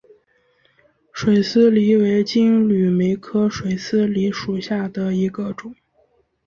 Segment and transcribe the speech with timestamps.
[1.13, 5.75] 水丝梨为金缕梅科水丝梨属下的一个种。